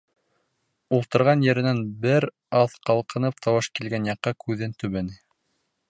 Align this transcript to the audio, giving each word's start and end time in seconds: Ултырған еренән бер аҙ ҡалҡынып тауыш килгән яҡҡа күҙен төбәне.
Ултырған 0.97 1.43
еренән 1.47 1.83
бер 2.05 2.27
аҙ 2.61 2.73
ҡалҡынып 2.91 3.45
тауыш 3.47 3.71
килгән 3.81 4.09
яҡҡа 4.13 4.35
күҙен 4.47 4.79
төбәне. 4.83 5.21